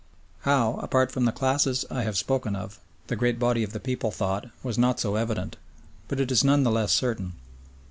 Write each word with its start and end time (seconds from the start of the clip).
How, 0.41 0.79
apart 0.81 1.11
from 1.11 1.25
the 1.25 1.31
classes 1.31 1.85
I 1.91 2.01
have 2.05 2.17
spoken 2.17 2.55
of, 2.55 2.79
the 3.05 3.15
great 3.15 3.37
body 3.37 3.61
of 3.61 3.71
the 3.71 3.79
people 3.79 4.09
thought 4.09 4.49
was 4.63 4.75
not 4.79 4.99
so 4.99 5.13
evident, 5.15 5.57
but 6.07 6.19
it 6.19 6.31
is 6.31 6.43
none 6.43 6.63
the 6.63 6.71
less 6.71 6.91
certain. 6.91 7.33